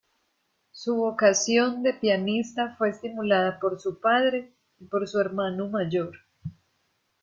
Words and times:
Su 0.71 0.95
vocación 0.95 1.83
de 1.83 1.93
pianista 1.93 2.73
fue 2.75 2.89
estimulada 2.89 3.59
por 3.59 3.79
su 3.79 3.99
padre 3.99 4.51
y 4.79 4.85
por 4.85 5.07
su 5.07 5.19
hermano 5.19 5.69
mayor. 5.69 6.17